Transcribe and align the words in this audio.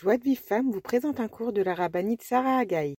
Joie 0.00 0.16
de 0.16 0.22
Vive 0.22 0.40
Femme 0.40 0.70
vous 0.70 0.80
présente 0.80 1.18
un 1.18 1.26
cours 1.26 1.52
de 1.52 1.60
la 1.60 1.74
rabbinite 1.74 2.22
Sarah 2.22 2.58
Agaï. 2.58 2.94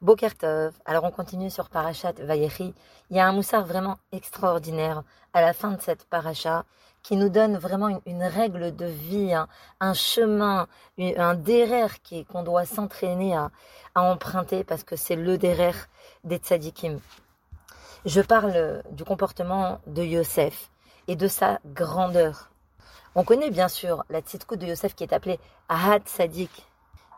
Bokertov, 0.00 0.72
alors 0.86 1.04
on 1.04 1.10
continue 1.10 1.50
sur 1.50 1.68
Parashat 1.68 2.14
Vayechi. 2.20 2.72
Il 3.10 3.16
y 3.18 3.20
a 3.20 3.28
un 3.28 3.32
moussard 3.32 3.66
vraiment 3.66 3.98
extraordinaire 4.10 5.02
à 5.34 5.42
la 5.42 5.52
fin 5.52 5.72
de 5.72 5.82
cette 5.82 6.06
paracha 6.06 6.64
qui 7.02 7.16
nous 7.16 7.28
donne 7.28 7.58
vraiment 7.58 8.00
une, 8.06 8.22
règle 8.22 8.74
de 8.74 8.86
vie, 8.86 9.34
un, 9.78 9.92
chemin, 9.92 10.68
un 10.98 11.34
derer 11.34 11.88
qu'on 12.32 12.42
doit 12.42 12.64
s'entraîner 12.64 13.36
à, 13.36 13.50
emprunter 13.94 14.64
parce 14.64 14.84
que 14.84 14.96
c'est 14.96 15.16
le 15.16 15.36
derer 15.36 15.74
des 16.24 16.38
tzadikim. 16.38 16.98
Je 18.06 18.22
parle 18.22 18.82
du 18.90 19.04
comportement 19.04 19.82
de 19.86 20.02
Yosef 20.02 20.70
et 21.08 21.16
de 21.16 21.28
sa 21.28 21.60
grandeur. 21.66 22.53
On 23.16 23.22
connaît 23.22 23.50
bien 23.50 23.68
sûr 23.68 24.04
la 24.10 24.20
tzitkout 24.20 24.58
de 24.58 24.66
Yosef 24.66 24.94
qui 24.94 25.04
est 25.04 25.12
appelée 25.12 25.38
Ahad 25.68 26.06
Sadik. 26.08 26.66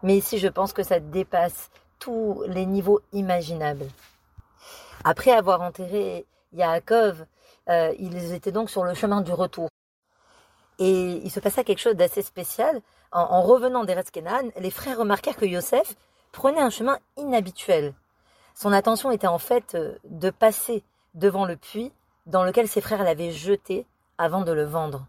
Mais 0.02 0.16
ici, 0.16 0.38
je 0.38 0.48
pense 0.48 0.74
que 0.74 0.82
ça 0.82 1.00
dépasse 1.00 1.70
tous 1.98 2.45
les 2.48 2.66
niveaux 2.66 3.00
imaginables. 3.12 3.86
Après 5.05 5.30
avoir 5.30 5.62
enterré 5.62 6.27
Yaakov, 6.52 7.24
euh, 7.70 7.95
ils 7.98 8.34
étaient 8.34 8.52
donc 8.52 8.69
sur 8.69 8.84
le 8.84 8.92
chemin 8.92 9.22
du 9.22 9.32
retour. 9.32 9.69
Et 10.78 11.22
il 11.24 11.30
se 11.30 11.41
passa 11.41 11.64
quelque 11.64 11.78
chose 11.78 11.97
d'assez 11.97 12.22
spécial. 12.22 12.83
En, 13.12 13.41
revenant 13.41 13.84
d'Eretz 13.84 14.10
les 14.58 14.70
frères 14.70 14.98
remarquèrent 14.98 15.36
que 15.36 15.47
Yosef 15.47 15.94
prenait 16.33 16.60
un 16.60 16.69
chemin 16.69 16.98
inhabituel. 17.16 17.94
Son 18.55 18.72
attention 18.72 19.10
était 19.10 19.27
en 19.27 19.38
fait 19.38 19.74
euh, 19.74 19.97
de 20.05 20.28
passer 20.28 20.84
devant 21.14 21.47
le 21.47 21.56
puits 21.56 21.92
dans 22.27 22.44
lequel 22.44 22.69
ses 22.69 22.83
frères 22.83 23.05
l'avaient 23.05 23.33
jeté 23.33 23.86
avant 24.19 24.42
de 24.42 24.52
le 24.52 24.64
vendre. 24.64 25.06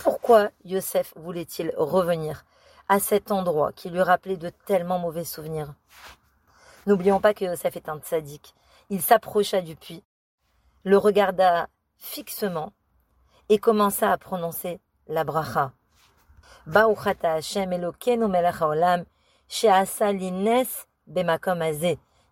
Pourquoi 0.00 0.50
Yosef 0.64 1.12
voulait-il 1.16 1.72
revenir 1.76 2.44
à 2.88 3.00
cet 3.00 3.32
endroit 3.32 3.72
qui 3.72 3.90
lui 3.90 4.02
rappelait 4.02 4.36
de 4.36 4.50
tellement 4.50 4.98
mauvais 4.98 5.24
souvenirs? 5.24 5.74
N'oublions 6.86 7.20
pas 7.20 7.34
que 7.34 7.44
Yosef 7.44 7.76
est 7.76 7.88
un 7.88 7.98
tzaddik. 7.98 8.54
Il 8.90 9.02
s'approcha 9.02 9.60
du 9.60 9.74
puits, 9.74 10.04
le 10.84 10.96
regarda 10.98 11.68
fixement 11.96 12.72
et 13.48 13.58
commença 13.58 14.12
à 14.12 14.18
prononcer 14.18 14.80
la 15.08 15.24
bracha. 15.24 15.72
Hashem 16.72 17.70
melech 17.70 18.60
haolam 18.60 19.04
bemakom 21.06 21.62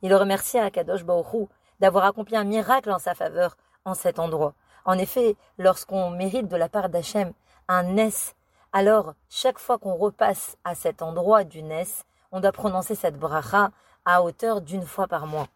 Il 0.03 0.15
remercia 0.15 0.65
Akadosh 0.65 1.05
Baruch 1.05 1.49
d'avoir 1.81 2.05
accompli 2.05 2.37
un 2.37 2.45
miracle 2.45 2.91
en 2.91 2.99
sa 2.99 3.15
faveur 3.15 3.57
en 3.85 3.95
cet 3.95 4.19
endroit. 4.19 4.55
En 4.85 4.99
effet, 4.99 5.37
lorsqu'on 5.59 6.11
mérite 6.11 6.49
de 6.49 6.57
la 6.57 6.69
part 6.69 6.89
d'Hachem 6.89 7.33
un 7.69 7.83
Nes. 7.83 8.35
Alors, 8.73 9.15
chaque 9.29 9.59
fois 9.59 9.79
qu'on 9.79 9.95
repasse 9.95 10.57
à 10.65 10.75
cet 10.75 11.03
endroit 11.03 11.45
du 11.45 11.63
Nes, 11.63 12.05
on 12.33 12.41
doit 12.41 12.53
prononcer 12.53 12.95
cette 12.95 13.19
bracha 13.19 13.71
à 14.05 14.23
hauteur 14.23 14.61
d'une 14.61 14.85
fois 14.85 15.07
par 15.07 15.27
mois. 15.27 15.49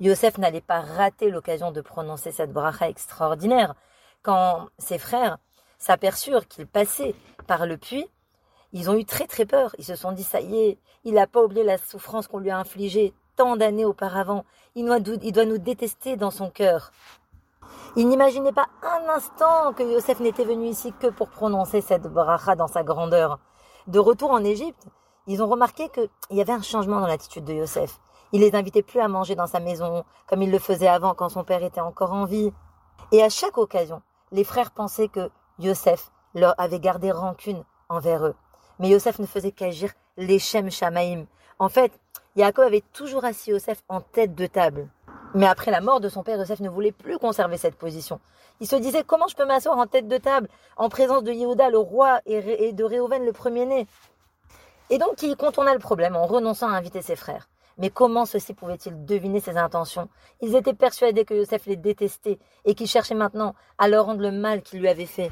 Yosef 0.00 0.38
n'allait 0.38 0.60
pas 0.60 0.80
rater 0.80 1.30
l'occasion 1.30 1.72
de 1.72 1.80
prononcer 1.80 2.32
cette 2.32 2.52
bracha 2.52 2.88
extraordinaire. 2.88 3.74
Quand 4.22 4.68
ses 4.78 4.98
frères 4.98 5.38
s'aperçurent 5.78 6.48
qu'il 6.48 6.66
passait 6.66 7.14
par 7.46 7.66
le 7.66 7.76
puits, 7.76 8.08
ils 8.72 8.90
ont 8.90 8.96
eu 8.96 9.04
très 9.04 9.26
très 9.26 9.46
peur. 9.46 9.74
Ils 9.78 9.84
se 9.84 9.96
sont 9.96 10.12
dit, 10.12 10.22
ça 10.22 10.40
y 10.40 10.58
est, 10.58 10.78
il 11.04 11.14
n'a 11.14 11.26
pas 11.26 11.42
oublié 11.42 11.64
la 11.64 11.78
souffrance 11.78 12.28
qu'on 12.28 12.38
lui 12.38 12.50
a 12.50 12.58
infligée 12.58 13.14
tant 13.36 13.56
d'années 13.56 13.84
auparavant. 13.84 14.44
Il 14.74 14.86
il 15.22 15.32
doit 15.32 15.44
nous 15.44 15.58
détester 15.58 16.16
dans 16.16 16.30
son 16.30 16.50
cœur. 16.50 16.92
Il 17.96 18.06
n'imaginait 18.06 18.52
pas 18.52 18.68
un 18.82 19.08
instant 19.08 19.72
que 19.72 19.82
Yosef 19.82 20.20
n'était 20.20 20.44
venu 20.44 20.66
ici 20.68 20.92
que 21.00 21.08
pour 21.08 21.28
prononcer 21.28 21.80
cette 21.80 22.06
bracha 22.06 22.54
dans 22.54 22.68
sa 22.68 22.84
grandeur. 22.84 23.40
De 23.88 23.98
retour 23.98 24.30
en 24.30 24.44
Égypte, 24.44 24.86
ils 25.26 25.42
ont 25.42 25.48
remarqué 25.48 25.88
qu'il 25.88 26.08
y 26.30 26.40
avait 26.40 26.52
un 26.52 26.62
changement 26.62 27.00
dans 27.00 27.08
l'attitude 27.08 27.44
de 27.44 27.52
Yosef. 27.52 27.98
Il 28.30 28.42
les 28.42 28.54
invitait 28.54 28.84
plus 28.84 29.00
à 29.00 29.08
manger 29.08 29.34
dans 29.34 29.48
sa 29.48 29.58
maison, 29.58 30.04
comme 30.28 30.42
il 30.42 30.52
le 30.52 30.60
faisait 30.60 30.86
avant 30.86 31.14
quand 31.14 31.30
son 31.30 31.42
père 31.42 31.64
était 31.64 31.80
encore 31.80 32.12
en 32.12 32.26
vie. 32.26 32.52
Et 33.10 33.24
à 33.24 33.28
chaque 33.28 33.58
occasion, 33.58 34.02
les 34.30 34.44
frères 34.44 34.70
pensaient 34.70 35.08
que 35.08 35.28
Yosef 35.58 36.12
leur 36.34 36.54
avait 36.58 36.78
gardé 36.78 37.10
rancune 37.10 37.64
envers 37.88 38.24
eux. 38.24 38.36
Mais 38.78 38.88
Yosef 38.88 39.18
ne 39.18 39.26
faisait 39.26 39.50
qu'agir 39.50 39.90
l'Echem 40.16 40.70
Shamaim. 40.70 41.24
En 41.58 41.68
fait, 41.68 41.92
Yaakov 42.36 42.66
avait 42.66 42.84
toujours 42.92 43.24
assis 43.24 43.50
Yosef 43.50 43.82
en 43.88 44.00
tête 44.00 44.36
de 44.36 44.46
table. 44.46 44.88
Mais 45.34 45.46
après 45.46 45.70
la 45.70 45.80
mort 45.80 46.00
de 46.00 46.08
son 46.08 46.22
père, 46.22 46.38
Joseph 46.38 46.60
ne 46.60 46.68
voulait 46.68 46.92
plus 46.92 47.18
conserver 47.18 47.56
cette 47.56 47.76
position. 47.76 48.20
Il 48.60 48.66
se 48.66 48.76
disait 48.76 49.04
comment 49.06 49.28
je 49.28 49.36
peux 49.36 49.46
m'asseoir 49.46 49.78
en 49.78 49.86
tête 49.86 50.08
de 50.08 50.18
table 50.18 50.48
en 50.76 50.88
présence 50.88 51.22
de 51.22 51.32
Yehuda, 51.32 51.70
le 51.70 51.78
roi, 51.78 52.20
et 52.26 52.72
de 52.72 52.84
Réhouven, 52.84 53.24
le 53.24 53.32
premier-né? 53.32 53.86
Et 54.90 54.98
donc 54.98 55.22
il 55.22 55.36
contourna 55.36 55.72
le 55.72 55.78
problème 55.78 56.16
en 56.16 56.26
renonçant 56.26 56.68
à 56.68 56.72
inviter 56.72 57.00
ses 57.00 57.16
frères. 57.16 57.48
Mais 57.78 57.90
comment 57.90 58.26
ceux-ci 58.26 58.52
pouvaient-ils 58.54 59.04
deviner 59.04 59.40
ses 59.40 59.56
intentions? 59.56 60.08
Ils 60.40 60.56
étaient 60.56 60.74
persuadés 60.74 61.24
que 61.24 61.36
Joseph 61.36 61.66
les 61.66 61.76
détestait 61.76 62.38
et 62.64 62.74
qu'il 62.74 62.88
cherchait 62.88 63.14
maintenant 63.14 63.54
à 63.78 63.88
leur 63.88 64.06
rendre 64.06 64.20
le 64.20 64.32
mal 64.32 64.62
qu'il 64.62 64.80
lui 64.80 64.88
avait 64.88 65.06
fait. 65.06 65.30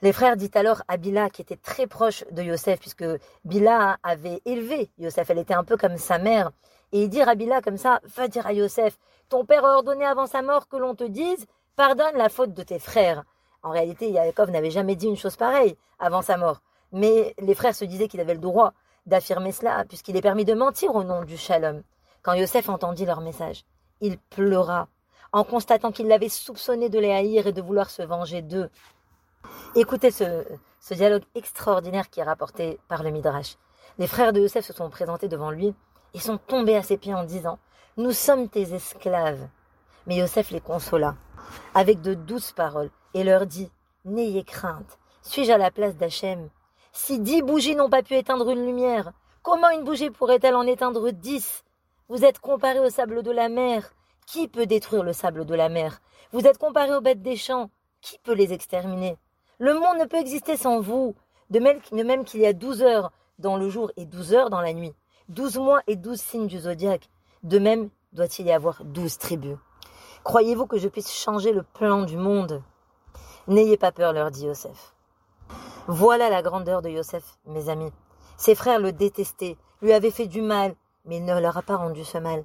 Les 0.00 0.12
frères 0.12 0.36
dit 0.36 0.50
alors 0.54 0.82
à 0.88 0.96
Bila, 0.96 1.28
qui 1.28 1.42
était 1.42 1.56
très 1.56 1.86
proche 1.86 2.24
de 2.30 2.42
Yosef, 2.42 2.80
puisque 2.80 3.04
Bila 3.44 3.98
avait 4.02 4.40
élevé 4.44 4.90
Yosef, 4.98 5.28
elle 5.30 5.38
était 5.38 5.54
un 5.54 5.64
peu 5.64 5.76
comme 5.76 5.98
sa 5.98 6.18
mère, 6.18 6.50
et 6.92 7.02
il 7.02 7.08
dit 7.08 7.22
Rabila 7.22 7.60
comme 7.60 7.76
ça, 7.76 8.00
va 8.16 8.28
dire 8.28 8.46
à 8.46 8.52
Yosef, 8.52 8.98
ton 9.28 9.44
père 9.44 9.64
a 9.64 9.76
ordonné 9.76 10.04
avant 10.04 10.26
sa 10.26 10.42
mort 10.42 10.68
que 10.68 10.76
l'on 10.76 10.94
te 10.94 11.04
dise, 11.04 11.46
pardonne 11.76 12.16
la 12.16 12.28
faute 12.28 12.54
de 12.54 12.62
tes 12.62 12.78
frères. 12.78 13.24
En 13.62 13.70
réalité, 13.70 14.10
Yaakov 14.10 14.50
n'avait 14.50 14.70
jamais 14.70 14.96
dit 14.96 15.06
une 15.06 15.16
chose 15.16 15.36
pareille 15.36 15.76
avant 15.98 16.22
sa 16.22 16.36
mort. 16.36 16.60
Mais 16.92 17.34
les 17.38 17.54
frères 17.54 17.74
se 17.74 17.84
disaient 17.84 18.08
qu'il 18.08 18.20
avait 18.20 18.34
le 18.34 18.40
droit 18.40 18.72
d'affirmer 19.04 19.52
cela, 19.52 19.84
puisqu'il 19.84 20.16
est 20.16 20.22
permis 20.22 20.44
de 20.44 20.54
mentir 20.54 20.94
au 20.94 21.04
nom 21.04 21.24
du 21.24 21.36
shalom. 21.36 21.82
Quand 22.22 22.32
Yosef 22.32 22.68
entendit 22.68 23.04
leur 23.04 23.20
message, 23.20 23.64
il 24.00 24.18
pleura, 24.18 24.88
en 25.32 25.44
constatant 25.44 25.92
qu'il 25.92 26.08
l'avait 26.08 26.28
soupçonné 26.28 26.88
de 26.88 26.98
les 26.98 27.12
haïr 27.12 27.46
et 27.46 27.52
de 27.52 27.62
vouloir 27.62 27.90
se 27.90 28.02
venger 28.02 28.42
d'eux. 28.42 28.70
Écoutez 29.74 30.10
ce, 30.10 30.44
ce 30.80 30.94
dialogue 30.94 31.24
extraordinaire 31.34 32.08
qui 32.08 32.20
est 32.20 32.24
rapporté 32.24 32.78
par 32.88 33.02
le 33.02 33.10
Midrash. 33.10 33.56
Les 33.98 34.06
frères 34.06 34.32
de 34.32 34.40
Yosef 34.40 34.64
se 34.64 34.72
sont 34.72 34.90
présentés 34.90 35.28
devant 35.28 35.50
lui 35.50 35.74
ils 36.14 36.20
sont 36.20 36.38
tombés 36.38 36.76
à 36.76 36.82
ses 36.82 36.96
pieds 36.96 37.14
en 37.14 37.24
disant 37.24 37.58
Nous 37.96 38.12
sommes 38.12 38.48
tes 38.48 38.74
esclaves. 38.74 39.48
Mais 40.06 40.16
Yosef 40.16 40.50
les 40.50 40.60
consola 40.60 41.16
avec 41.74 42.00
de 42.00 42.14
douces 42.14 42.52
paroles 42.52 42.90
et 43.14 43.24
leur 43.24 43.46
dit 43.46 43.70
N'ayez 44.04 44.44
crainte, 44.44 44.98
suis-je 45.22 45.52
à 45.52 45.58
la 45.58 45.70
place 45.70 45.96
d'Hachem? 45.96 46.48
Si 46.92 47.18
dix 47.18 47.42
bougies 47.42 47.76
n'ont 47.76 47.90
pas 47.90 48.02
pu 48.02 48.14
éteindre 48.14 48.50
une 48.50 48.64
lumière, 48.64 49.12
comment 49.42 49.70
une 49.70 49.84
bougie 49.84 50.10
pourrait-elle 50.10 50.54
en 50.54 50.66
éteindre 50.66 51.10
dix? 51.10 51.64
Vous 52.08 52.24
êtes 52.24 52.38
comparés 52.38 52.80
au 52.80 52.90
sable 52.90 53.22
de 53.22 53.30
la 53.30 53.48
mer. 53.48 53.92
Qui 54.26 54.48
peut 54.48 54.66
détruire 54.66 55.02
le 55.02 55.12
sable 55.12 55.44
de 55.44 55.54
la 55.54 55.68
mer? 55.68 56.00
Vous 56.32 56.46
êtes 56.46 56.58
comparés 56.58 56.94
aux 56.94 57.00
bêtes 57.00 57.22
des 57.22 57.36
champs. 57.36 57.70
Qui 58.00 58.18
peut 58.18 58.34
les 58.34 58.52
exterminer? 58.52 59.16
Le 59.58 59.74
monde 59.74 59.98
ne 59.98 60.04
peut 60.04 60.16
exister 60.16 60.56
sans 60.56 60.80
vous. 60.80 61.14
De 61.50 61.60
même 61.60 62.24
qu'il 62.24 62.40
y 62.40 62.46
a 62.46 62.52
douze 62.52 62.82
heures 62.82 63.12
dans 63.38 63.56
le 63.56 63.68
jour 63.68 63.90
et 63.96 64.06
douze 64.06 64.34
heures 64.34 64.50
dans 64.50 64.60
la 64.60 64.72
nuit 64.72 64.94
douze 65.28 65.58
mois 65.58 65.82
et 65.86 65.96
douze 65.96 66.20
signes 66.20 66.46
du 66.46 66.58
zodiaque. 66.58 67.08
De 67.42 67.58
même, 67.58 67.90
doit-il 68.12 68.46
y 68.46 68.52
avoir 68.52 68.82
douze 68.84 69.18
tribus. 69.18 69.56
Croyez-vous 70.24 70.66
que 70.66 70.78
je 70.78 70.88
puisse 70.88 71.12
changer 71.12 71.52
le 71.52 71.62
plan 71.62 72.02
du 72.02 72.16
monde? 72.16 72.62
N'ayez 73.46 73.76
pas 73.76 73.92
peur, 73.92 74.12
leur 74.12 74.30
dit 74.30 74.46
Yosef. 74.46 74.94
Voilà 75.86 76.28
la 76.28 76.42
grandeur 76.42 76.82
de 76.82 76.88
Yosef, 76.88 77.38
mes 77.46 77.68
amis. 77.68 77.92
Ses 78.36 78.54
frères 78.54 78.78
le 78.78 78.92
détestaient, 78.92 79.56
lui 79.80 79.92
avaient 79.92 80.10
fait 80.10 80.26
du 80.26 80.42
mal, 80.42 80.74
mais 81.04 81.18
il 81.18 81.24
ne 81.24 81.40
leur 81.40 81.56
a 81.56 81.62
pas 81.62 81.76
rendu 81.76 82.04
ce 82.04 82.18
mal. 82.18 82.44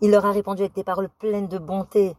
Il 0.00 0.10
leur 0.10 0.26
a 0.26 0.32
répondu 0.32 0.62
avec 0.62 0.74
des 0.74 0.84
paroles 0.84 1.08
pleines 1.08 1.48
de 1.48 1.58
bonté. 1.58 2.16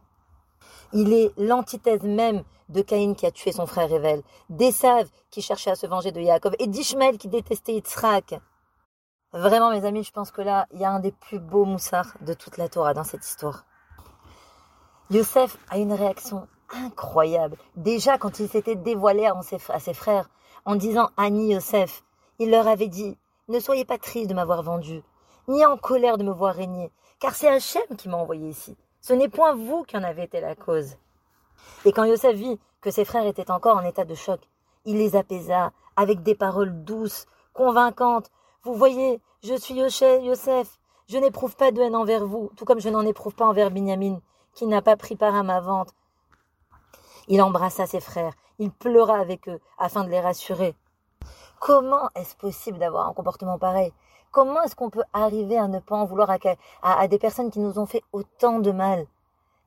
Il 0.92 1.12
est 1.12 1.32
l'antithèse 1.36 2.02
même 2.02 2.44
de 2.70 2.80
Caïn 2.80 3.14
qui 3.14 3.26
a 3.26 3.30
tué 3.30 3.52
son 3.52 3.66
frère 3.66 3.92
Evel, 3.92 4.22
d'Esav 4.48 5.08
qui 5.30 5.42
cherchait 5.42 5.70
à 5.70 5.74
se 5.74 5.86
venger 5.86 6.12
de 6.12 6.20
Yaakov 6.20 6.54
et 6.58 6.66
d'Ishmael 6.66 7.18
qui 7.18 7.28
détestait 7.28 7.74
Yitzhak. 7.74 8.40
Vraiment, 9.34 9.72
mes 9.72 9.84
amis, 9.84 10.04
je 10.04 10.12
pense 10.12 10.30
que 10.30 10.42
là, 10.42 10.68
il 10.72 10.78
y 10.78 10.84
a 10.84 10.92
un 10.92 11.00
des 11.00 11.10
plus 11.10 11.40
beaux 11.40 11.64
moussards 11.64 12.14
de 12.20 12.34
toute 12.34 12.56
la 12.56 12.68
Torah 12.68 12.94
dans 12.94 13.02
cette 13.02 13.26
histoire. 13.26 13.64
Youssef 15.10 15.58
a 15.70 15.78
une 15.78 15.92
réaction 15.92 16.46
incroyable. 16.72 17.56
Déjà, 17.74 18.16
quand 18.16 18.38
il 18.38 18.48
s'était 18.48 18.76
dévoilé 18.76 19.26
à 19.26 19.34
ses 19.80 19.92
frères 19.92 20.30
en 20.64 20.76
disant 20.76 21.10
Annie 21.16 21.52
Youssef, 21.52 22.04
il 22.38 22.52
leur 22.52 22.68
avait 22.68 22.86
dit 22.86 23.18
Ne 23.48 23.58
soyez 23.58 23.84
pas 23.84 23.98
tristes 23.98 24.30
de 24.30 24.34
m'avoir 24.34 24.62
vendu, 24.62 25.02
ni 25.48 25.66
en 25.66 25.76
colère 25.78 26.16
de 26.16 26.22
me 26.22 26.32
voir 26.32 26.54
régner, 26.54 26.92
car 27.18 27.34
c'est 27.34 27.48
Hachem 27.48 27.96
qui 27.98 28.08
m'a 28.08 28.18
envoyé 28.18 28.48
ici. 28.48 28.76
Ce 29.00 29.14
n'est 29.14 29.28
point 29.28 29.56
vous 29.56 29.82
qui 29.82 29.96
en 29.96 30.04
avez 30.04 30.22
été 30.22 30.40
la 30.40 30.54
cause. 30.54 30.96
Et 31.84 31.90
quand 31.90 32.04
Youssef 32.04 32.36
vit 32.36 32.60
que 32.80 32.92
ses 32.92 33.04
frères 33.04 33.26
étaient 33.26 33.50
encore 33.50 33.76
en 33.78 33.84
état 33.84 34.04
de 34.04 34.14
choc, 34.14 34.40
il 34.84 34.98
les 34.98 35.16
apaisa 35.16 35.72
avec 35.96 36.22
des 36.22 36.36
paroles 36.36 36.84
douces, 36.84 37.26
convaincantes, 37.52 38.30
vous 38.64 38.74
voyez, 38.74 39.20
je 39.42 39.54
suis 39.54 39.74
Yosef, 39.74 40.78
je 41.06 41.18
n'éprouve 41.18 41.54
pas 41.54 41.70
de 41.70 41.82
haine 41.82 41.94
envers 41.94 42.24
vous, 42.24 42.50
tout 42.56 42.64
comme 42.64 42.80
je 42.80 42.88
n'en 42.88 43.04
éprouve 43.04 43.34
pas 43.34 43.46
envers 43.46 43.70
Binyamin, 43.70 44.20
qui 44.54 44.66
n'a 44.66 44.80
pas 44.80 44.96
pris 44.96 45.16
part 45.16 45.34
à 45.34 45.42
ma 45.42 45.60
vente. 45.60 45.90
Il 47.28 47.42
embrassa 47.42 47.86
ses 47.86 48.00
frères, 48.00 48.32
il 48.58 48.70
pleura 48.70 49.18
avec 49.18 49.48
eux, 49.50 49.60
afin 49.78 50.04
de 50.04 50.08
les 50.08 50.20
rassurer. 50.20 50.74
Comment 51.60 52.08
est-ce 52.14 52.36
possible 52.36 52.78
d'avoir 52.78 53.06
un 53.06 53.12
comportement 53.12 53.58
pareil? 53.58 53.92
Comment 54.30 54.62
est-ce 54.62 54.76
qu'on 54.76 54.90
peut 54.90 55.04
arriver 55.12 55.58
à 55.58 55.68
ne 55.68 55.78
pas 55.78 55.96
en 55.96 56.06
vouloir 56.06 56.30
à, 56.82 57.08
des 57.08 57.18
personnes 57.18 57.50
qui 57.50 57.60
nous 57.60 57.78
ont 57.78 57.86
fait 57.86 58.02
autant 58.12 58.60
de 58.60 58.72
mal? 58.72 59.06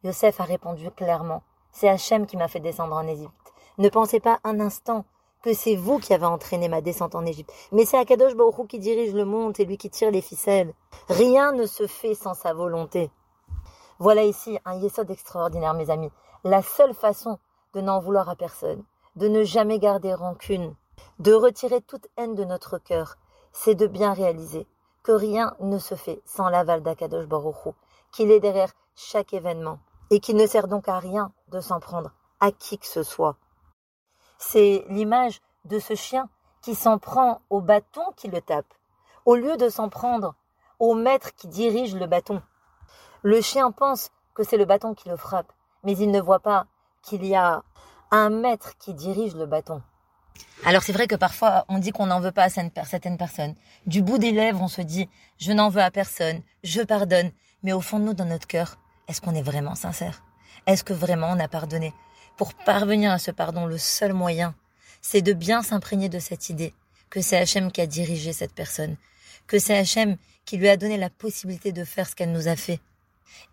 Yosef 0.03 0.39
a 0.39 0.43
répondu 0.43 0.89
clairement. 0.89 1.43
C'est 1.71 1.87
Hachem 1.87 2.25
qui 2.25 2.35
m'a 2.35 2.47
fait 2.47 2.59
descendre 2.59 2.95
en 2.95 3.07
Égypte. 3.07 3.53
Ne 3.77 3.89
pensez 3.89 4.19
pas 4.19 4.39
un 4.43 4.59
instant 4.59 5.05
que 5.43 5.53
c'est 5.53 5.75
vous 5.75 5.99
qui 5.99 6.13
avez 6.13 6.25
entraîné 6.25 6.67
ma 6.67 6.81
descente 6.81 7.15
en 7.15 7.25
Égypte. 7.25 7.51
Mais 7.71 7.85
c'est 7.85 7.97
Akadosh 7.97 8.35
Baruch 8.35 8.67
qui 8.67 8.79
dirige 8.79 9.13
le 9.13 9.25
monde, 9.25 9.59
et 9.59 9.65
lui 9.65 9.77
qui 9.77 9.89
tire 9.89 10.11
les 10.11 10.21
ficelles. 10.21 10.73
Rien 11.09 11.51
ne 11.51 11.65
se 11.65 11.87
fait 11.87 12.15
sans 12.15 12.33
sa 12.33 12.53
volonté. 12.53 13.11
Voilà 13.99 14.23
ici 14.23 14.59
un 14.65 14.75
yesod 14.75 15.09
extraordinaire, 15.09 15.73
mes 15.73 15.89
amis. 15.89 16.11
La 16.43 16.61
seule 16.61 16.93
façon 16.93 17.39
de 17.73 17.81
n'en 17.81 17.99
vouloir 17.99 18.29
à 18.29 18.35
personne, 18.35 18.83
de 19.15 19.27
ne 19.27 19.43
jamais 19.43 19.79
garder 19.79 20.13
rancune, 20.13 20.75
de 21.19 21.33
retirer 21.33 21.81
toute 21.81 22.07
haine 22.17 22.35
de 22.35 22.43
notre 22.43 22.77
cœur, 22.77 23.17
c'est 23.51 23.75
de 23.75 23.87
bien 23.87 24.13
réaliser 24.13 24.67
que 25.03 25.11
rien 25.11 25.55
ne 25.59 25.79
se 25.79 25.95
fait 25.95 26.21
sans 26.25 26.49
l'aval 26.49 26.83
d'Akadosh 26.83 27.27
Baruch 27.27 27.73
qu'il 28.11 28.31
est 28.31 28.39
derrière 28.39 28.71
chaque 28.95 29.33
événement, 29.33 29.79
et 30.09 30.19
qu'il 30.19 30.35
ne 30.35 30.47
sert 30.47 30.67
donc 30.67 30.87
à 30.87 30.99
rien 30.99 31.31
de 31.49 31.59
s'en 31.59 31.79
prendre 31.79 32.11
à 32.39 32.51
qui 32.51 32.77
que 32.77 32.87
ce 32.87 33.03
soit. 33.03 33.35
C'est 34.37 34.85
l'image 34.89 35.41
de 35.65 35.79
ce 35.79 35.95
chien 35.95 36.29
qui 36.61 36.75
s'en 36.75 36.97
prend 36.97 37.41
au 37.49 37.61
bâton 37.61 38.01
qui 38.15 38.27
le 38.27 38.41
tape, 38.41 38.73
au 39.25 39.35
lieu 39.35 39.57
de 39.57 39.69
s'en 39.69 39.89
prendre 39.89 40.35
au 40.79 40.93
maître 40.93 41.33
qui 41.35 41.47
dirige 41.47 41.95
le 41.95 42.07
bâton. 42.07 42.41
Le 43.23 43.41
chien 43.41 43.71
pense 43.71 44.11
que 44.35 44.43
c'est 44.43 44.57
le 44.57 44.65
bâton 44.65 44.93
qui 44.93 45.09
le 45.09 45.17
frappe, 45.17 45.51
mais 45.83 45.97
il 45.97 46.11
ne 46.11 46.21
voit 46.21 46.39
pas 46.39 46.67
qu'il 47.01 47.25
y 47.25 47.35
a 47.35 47.63
un 48.11 48.29
maître 48.29 48.77
qui 48.77 48.93
dirige 48.93 49.35
le 49.35 49.45
bâton. 49.45 49.81
Alors 50.65 50.83
c'est 50.83 50.93
vrai 50.93 51.07
que 51.07 51.15
parfois 51.15 51.65
on 51.67 51.79
dit 51.79 51.91
qu'on 51.91 52.05
n'en 52.05 52.19
veut 52.19 52.31
pas 52.31 52.43
à 52.43 52.49
certaines 52.49 53.17
personnes. 53.17 53.55
Du 53.85 54.01
bout 54.01 54.17
des 54.17 54.31
lèvres 54.31 54.61
on 54.61 54.67
se 54.67 54.81
dit 54.81 55.09
je 55.37 55.51
n'en 55.51 55.69
veux 55.69 55.81
à 55.81 55.91
personne, 55.91 56.41
je 56.63 56.81
pardonne. 56.81 57.31
Mais 57.63 57.73
au 57.73 57.81
fond 57.81 57.99
de 57.99 58.05
nous, 58.05 58.13
dans 58.13 58.25
notre 58.25 58.47
cœur, 58.47 58.77
est-ce 59.07 59.19
qu'on 59.19 59.33
est 59.33 59.41
vraiment 59.41 59.75
sincère? 59.75 60.21
Est-ce 60.67 60.83
que 60.83 60.93
vraiment 60.93 61.27
on 61.31 61.39
a 61.39 61.47
pardonné? 61.47 61.93
Pour 62.37 62.53
parvenir 62.53 63.11
à 63.11 63.17
ce 63.17 63.31
pardon, 63.31 63.65
le 63.65 63.79
seul 63.79 64.13
moyen, 64.13 64.53
c'est 65.01 65.23
de 65.23 65.33
bien 65.33 65.63
s'imprégner 65.63 66.07
de 66.07 66.19
cette 66.19 66.49
idée 66.49 66.73
que 67.09 67.19
c'est 67.19 67.37
Hachem 67.37 67.71
qui 67.71 67.81
a 67.81 67.87
dirigé 67.87 68.31
cette 68.31 68.53
personne, 68.53 68.95
que 69.47 69.57
c'est 69.57 69.75
Hachem 69.75 70.17
qui 70.45 70.57
lui 70.57 70.69
a 70.69 70.77
donné 70.77 70.97
la 70.97 71.09
possibilité 71.09 71.71
de 71.71 71.83
faire 71.83 72.07
ce 72.07 72.15
qu'elle 72.15 72.31
nous 72.31 72.47
a 72.47 72.55
fait. 72.55 72.79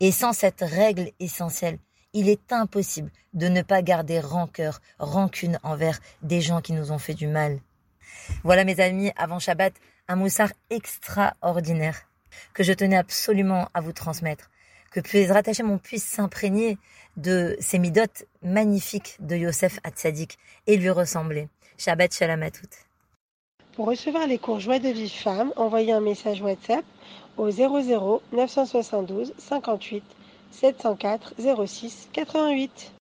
Et 0.01 0.13
sans 0.13 0.35
cette 0.35 0.61
règle 0.61 1.11
essentielle, 1.19 1.79
il 2.13 2.29
est 2.29 2.53
impossible 2.53 3.11
de 3.33 3.49
ne 3.49 3.63
pas 3.63 3.81
garder 3.81 4.21
rancœur, 4.21 4.81
rancune 4.99 5.59
envers 5.63 5.99
des 6.23 6.43
gens 6.43 6.61
qui 6.61 6.73
nous 6.73 6.93
ont 6.93 6.99
fait 6.99 7.15
du 7.15 7.27
mal. 7.27 7.61
Voilà 8.43 8.65
mes 8.65 8.81
amis, 8.81 9.13
avant 9.17 9.39
Shabbat, 9.39 9.73
un 10.09 10.17
moussard 10.17 10.53
extraordinaire 10.69 12.03
que 12.53 12.63
je 12.63 12.73
tenais 12.73 12.99
absolument 12.99 13.69
à 13.73 13.81
vous 13.81 13.93
transmettre. 13.93 14.51
Que 14.95 15.01
puis 15.01 15.27
rattacher 15.27 15.65
mon 15.65 15.79
puisse 15.79 16.05
s'imprégner 16.05 16.79
de 17.17 17.57
ces 17.59 17.81
midotes 17.81 18.27
magnifiques 18.43 19.17
de 19.19 19.35
Yosef 19.35 19.81
Hatzadik 19.83 20.39
et 20.69 20.77
lui 20.77 20.89
ressembler. 20.89 21.49
Shabbat 21.79 22.15
Shalom 22.15 22.45
à 22.45 22.53
toutes. 22.53 22.87
Pour 23.73 23.87
recevoir 23.87 24.29
les 24.29 24.39
cours 24.39 24.61
Joie 24.61 24.79
de 24.79 24.91
vie 24.91 25.11
femme, 25.11 25.53
envoyez 25.57 25.91
un 25.91 26.01
message 26.01 26.41
WhatsApp 26.43 26.85
au 27.37 27.51
00 27.51 28.23
972 28.31 29.35
58 29.37 30.05
704 30.53 31.35
06 31.67 32.09
88. 32.13 32.93